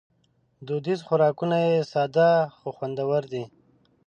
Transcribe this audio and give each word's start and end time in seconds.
دودیز 0.65 0.99
خوراکونه 1.07 1.57
یې 1.67 1.79
ساده 1.91 2.29
خو 2.57 2.67
خوندور 2.75 3.23
دي. 3.31 3.43